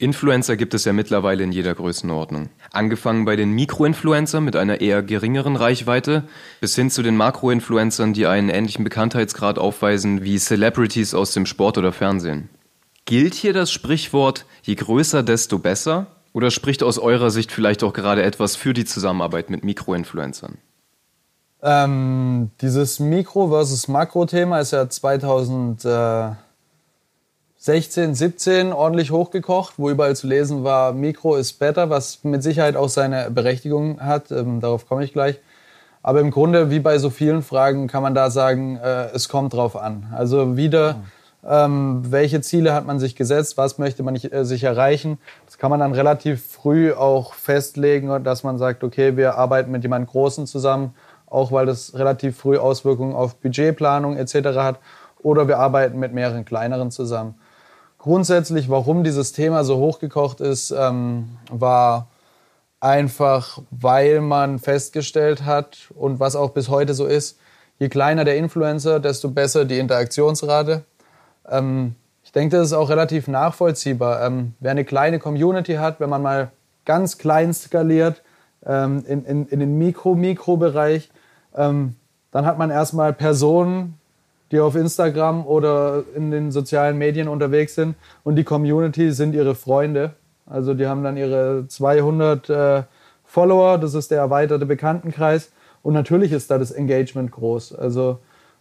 [0.00, 2.50] Influencer gibt es ja mittlerweile in jeder Größenordnung.
[2.70, 6.22] Angefangen bei den Mikroinfluencern mit einer eher geringeren Reichweite
[6.60, 11.78] bis hin zu den Makroinfluencern, die einen ähnlichen Bekanntheitsgrad aufweisen wie Celebrities aus dem Sport
[11.78, 12.48] oder Fernsehen.
[13.06, 16.06] Gilt hier das Sprichwort je größer, desto besser?
[16.32, 20.58] Oder spricht aus eurer Sicht vielleicht auch gerade etwas für die Zusammenarbeit mit Mikroinfluencern?
[21.60, 25.84] Ähm, dieses Mikro- versus Makro-Thema ist ja 2000.
[25.84, 26.47] Äh
[27.68, 32.76] 16, 17 ordentlich hochgekocht, wo überall zu lesen war, Mikro ist better, was mit Sicherheit
[32.76, 34.30] auch seine Berechtigung hat.
[34.30, 35.38] Ähm, darauf komme ich gleich.
[36.02, 39.52] Aber im Grunde, wie bei so vielen Fragen, kann man da sagen, äh, es kommt
[39.52, 40.06] drauf an.
[40.16, 41.02] Also wieder,
[41.46, 45.18] ähm, welche Ziele hat man sich gesetzt, was möchte man nicht, äh, sich erreichen.
[45.44, 49.82] Das kann man dann relativ früh auch festlegen, dass man sagt, okay, wir arbeiten mit
[49.82, 50.94] jemandem Großen zusammen,
[51.26, 54.56] auch weil das relativ früh Auswirkungen auf Budgetplanung etc.
[54.56, 54.78] hat.
[55.22, 57.34] Oder wir arbeiten mit mehreren kleineren zusammen.
[58.08, 62.08] Grundsätzlich, warum dieses Thema so hochgekocht ist, ähm, war
[62.80, 67.38] einfach, weil man festgestellt hat und was auch bis heute so ist,
[67.78, 70.84] je kleiner der Influencer, desto besser die Interaktionsrate.
[71.50, 74.24] Ähm, ich denke, das ist auch relativ nachvollziehbar.
[74.24, 76.50] Ähm, wer eine kleine Community hat, wenn man mal
[76.86, 78.22] ganz klein skaliert,
[78.64, 81.10] ähm, in, in, in den Mikro-Mikro-Bereich,
[81.54, 81.96] ähm,
[82.30, 84.00] dann hat man erstmal Personen,
[84.50, 89.54] die auf Instagram oder in den sozialen Medien unterwegs sind und die Community sind ihre
[89.54, 90.12] Freunde.
[90.46, 92.82] Also die haben dann ihre 200 äh,
[93.24, 97.74] Follower, das ist der erweiterte Bekanntenkreis und natürlich ist da das Engagement groß.
[97.74, 98.18] Also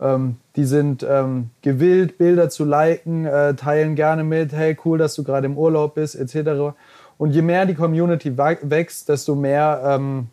[0.00, 5.14] ähm, die sind ähm, gewillt, Bilder zu liken, äh, teilen gerne mit, hey cool, dass
[5.14, 6.74] du gerade im Urlaub bist, etc.
[7.18, 10.28] Und je mehr die Community wächst, desto mehr ähm,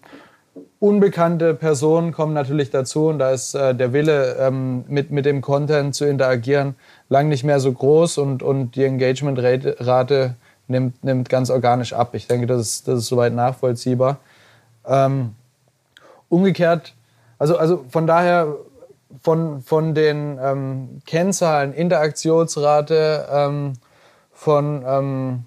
[0.80, 5.42] unbekannte Personen kommen natürlich dazu und da ist äh, der Wille, ähm, mit, mit dem
[5.42, 6.76] Content zu interagieren,
[7.10, 10.36] lang nicht mehr so groß und, und die Engagement-Rate
[10.68, 12.14] nimmt, nimmt ganz organisch ab.
[12.14, 14.18] Ich denke, das ist, das ist soweit nachvollziehbar.
[14.86, 15.36] Ähm,
[16.30, 16.94] umgekehrt,
[17.40, 18.56] also, also von daher,
[19.22, 23.74] von, von den ähm, Kennzahlen, Interaktionsrate, ähm,
[24.34, 25.46] von ähm,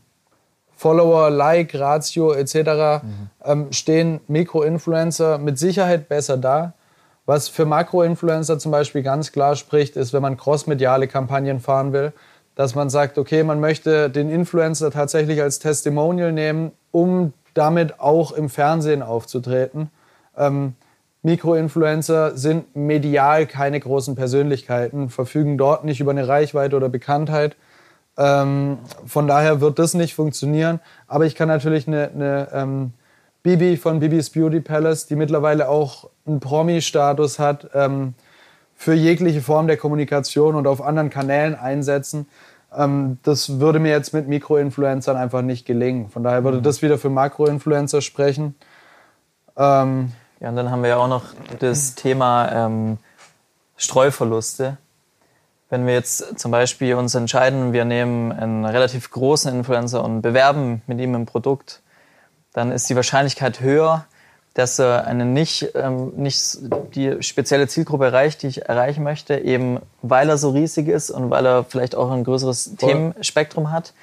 [0.81, 2.55] Follower, Like, Ratio etc.
[2.55, 3.31] Mhm.
[3.45, 6.73] Ähm, stehen Mikroinfluencer mit Sicherheit besser da.
[7.27, 12.15] Was für Makroinfluencer zum Beispiel ganz klar spricht, ist, wenn man crossmediale Kampagnen fahren will,
[12.55, 18.33] dass man sagt, okay, man möchte den Influencer tatsächlich als Testimonial nehmen, um damit auch
[18.33, 19.91] im Fernsehen aufzutreten.
[20.35, 20.77] Ähm,
[21.23, 27.55] Mikroinfluencer sind medial keine großen Persönlichkeiten, verfügen dort nicht über eine Reichweite oder Bekanntheit
[28.21, 30.81] ähm, von daher wird das nicht funktionieren.
[31.09, 32.93] Aber ich kann natürlich eine, eine ähm,
[33.43, 38.15] Bibi von Bibis Beauty Palace, die mittlerweile auch einen Promi-Status hat, ähm,
[38.77, 42.29] für jegliche Form der Kommunikation und auf anderen Kanälen einsetzen.
[42.77, 46.11] Ähm, das würde mir jetzt mit Mikroinfluencern einfach nicht gelingen.
[46.11, 46.63] Von daher würde mhm.
[46.63, 48.55] das wieder für Makroinfluencer sprechen.
[49.57, 51.25] Ähm, ja, und dann haben wir ja auch noch
[51.59, 52.99] das Thema ähm,
[53.79, 54.77] Streuverluste
[55.71, 60.83] wenn wir jetzt zum Beispiel uns entscheiden, wir nehmen einen relativ großen Influencer und bewerben
[60.87, 61.81] mit ihm ein Produkt,
[62.53, 64.05] dann ist die Wahrscheinlichkeit höher,
[64.55, 66.59] dass er eine nicht, ähm, nicht
[66.95, 71.31] die spezielle Zielgruppe erreicht, die ich erreichen möchte, eben weil er so riesig ist und
[71.31, 72.91] weil er vielleicht auch ein größeres Voll.
[72.91, 73.95] Themenspektrum hat.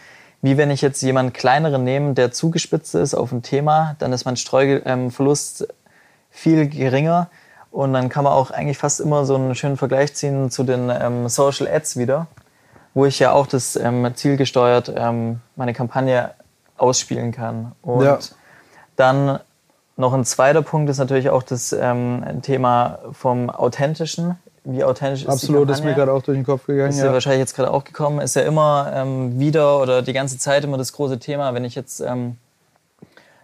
[0.42, 4.24] Wie wenn ich jetzt jemanden kleineren nehme, der zugespitzt ist auf ein Thema, dann ist
[4.24, 5.68] mein Streuverlust
[6.30, 7.30] viel geringer
[7.78, 10.90] und dann kann man auch eigentlich fast immer so einen schönen Vergleich ziehen zu den
[10.90, 12.26] ähm, Social Ads wieder,
[12.96, 16.32] wo ich ja auch das ähm, zielgesteuert ähm, meine Kampagne
[16.78, 17.74] ausspielen kann.
[17.84, 18.18] Und ja.
[18.96, 19.40] dann
[19.96, 24.40] noch ein zweiter Punkt ist natürlich auch das ähm, Thema vom Authentischen.
[24.64, 26.90] Wie authentisch ist Absolut, ist mir gerade auch durch den Kopf gegangen.
[26.90, 28.22] Ist ja, wahrscheinlich jetzt gerade auch gekommen.
[28.22, 31.54] Ist ja immer ähm, wieder oder die ganze Zeit immer das große Thema.
[31.54, 32.38] Wenn ich jetzt ähm,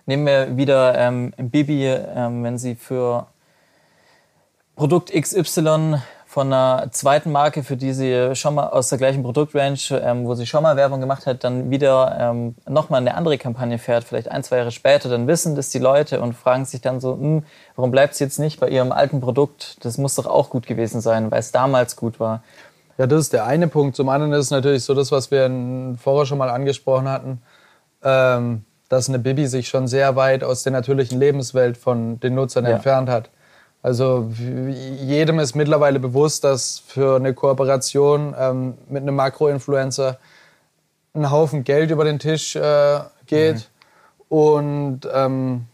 [0.07, 3.27] nehmen wir wieder ähm, Bibi, ähm, wenn sie für
[4.75, 9.77] Produkt XY von einer zweiten Marke, für die sie schon mal aus der gleichen Produktrange,
[10.03, 13.77] ähm, wo sie schon mal Werbung gemacht hat, dann wieder ähm, nochmal eine andere Kampagne
[13.77, 16.99] fährt, vielleicht ein, zwei Jahre später, dann wissen das die Leute und fragen sich dann
[16.99, 17.43] so, hm,
[17.75, 19.77] warum bleibt sie jetzt nicht bei ihrem alten Produkt?
[19.85, 22.41] Das muss doch auch gut gewesen sein, weil es damals gut war.
[22.97, 23.95] Ja, das ist der eine Punkt.
[23.95, 25.51] Zum anderen ist es natürlich so das, was wir
[26.01, 27.43] vorher schon mal angesprochen hatten,
[28.03, 32.65] ähm, dass eine Bibi sich schon sehr weit aus der natürlichen Lebenswelt von den Nutzern
[32.65, 32.71] ja.
[32.71, 33.29] entfernt hat.
[33.83, 40.17] Also jedem ist mittlerweile bewusst, dass für eine Kooperation ähm, mit einem Makroinfluencer
[41.13, 43.55] ein Haufen Geld über den Tisch äh, geht.
[43.57, 44.37] Mhm.
[44.37, 45.65] Und ähm,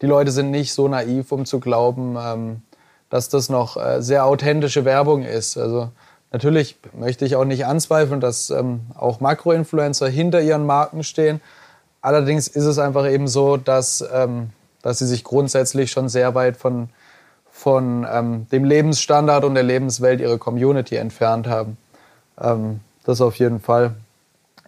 [0.00, 2.62] die Leute sind nicht so naiv, um zu glauben, ähm,
[3.10, 5.58] dass das noch äh, sehr authentische Werbung ist.
[5.58, 5.90] Also
[6.30, 11.40] natürlich möchte ich auch nicht anzweifeln, dass ähm, auch Makroinfluencer hinter ihren Marken stehen.
[12.02, 14.50] Allerdings ist es einfach eben so, dass, ähm,
[14.80, 16.88] dass sie sich grundsätzlich schon sehr weit von,
[17.62, 21.76] von ähm, dem Lebensstandard und der Lebenswelt ihrer Community entfernt haben.
[22.40, 23.94] Ähm, das auf jeden Fall.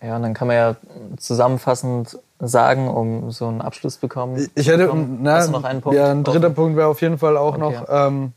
[0.01, 0.77] Ja, und dann kann man ja
[1.17, 4.49] zusammenfassend sagen, um so einen Abschluss bekommen.
[4.55, 4.89] Ich hätte
[5.21, 5.99] na, noch einen Punkt.
[5.99, 6.55] Ja, ein dritter offen?
[6.55, 7.61] Punkt wäre auf jeden Fall auch okay.
[7.61, 8.33] noch ähm,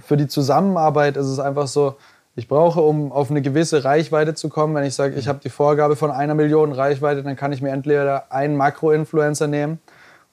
[0.00, 1.96] für die Zusammenarbeit ist es einfach so,
[2.36, 5.48] ich brauche, um auf eine gewisse Reichweite zu kommen, wenn ich sage, ich habe die
[5.48, 9.78] Vorgabe von einer Million Reichweite, dann kann ich mir entweder einen Makro-Influencer nehmen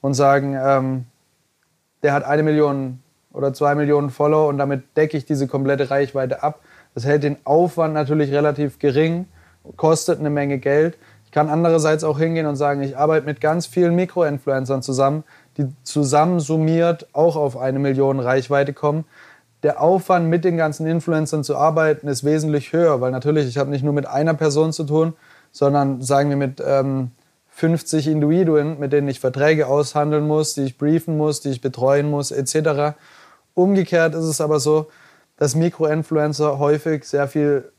[0.02, 1.06] und sagen, ähm,
[2.02, 3.01] der hat eine Million
[3.32, 6.60] oder zwei Millionen Follower und damit decke ich diese komplette Reichweite ab.
[6.94, 9.26] Das hält den Aufwand natürlich relativ gering,
[9.76, 10.98] kostet eine Menge Geld.
[11.24, 15.24] Ich kann andererseits auch hingehen und sagen, ich arbeite mit ganz vielen Mikro-Influencern zusammen,
[15.56, 19.04] die zusammen summiert auch auf eine Million Reichweite kommen
[19.62, 23.70] der Aufwand, mit den ganzen Influencern zu arbeiten, ist wesentlich höher, weil natürlich, ich habe
[23.70, 25.14] nicht nur mit einer Person zu tun,
[25.52, 27.12] sondern sagen wir mit ähm,
[27.50, 32.10] 50 Individuen, mit denen ich Verträge aushandeln muss, die ich briefen muss, die ich betreuen
[32.10, 32.96] muss, etc.
[33.54, 34.88] Umgekehrt ist es aber so,
[35.36, 37.70] dass Mikroinfluencer häufig sehr viel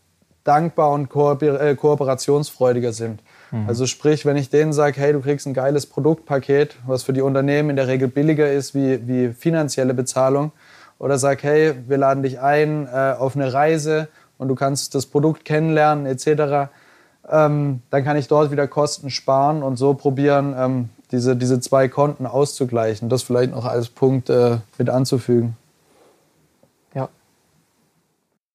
[0.43, 3.21] dankbar und kooper äh, kooperationsfreudiger sind.
[3.51, 3.67] Mhm.
[3.67, 7.21] Also sprich, wenn ich denen sage, hey, du kriegst ein geiles Produktpaket, was für die
[7.21, 10.51] Unternehmen in der Regel billiger ist wie, wie finanzielle Bezahlung,
[10.99, 15.05] oder sag, hey, wir laden dich ein äh, auf eine Reise und du kannst das
[15.05, 16.69] Produkt kennenlernen etc.,
[17.29, 21.87] ähm, dann kann ich dort wieder Kosten sparen und so probieren, ähm, diese, diese zwei
[21.87, 23.07] Konten auszugleichen.
[23.07, 25.55] Das vielleicht noch als Punkt äh, mit anzufügen.